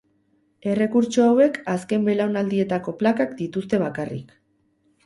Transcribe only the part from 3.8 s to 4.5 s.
bakarrik.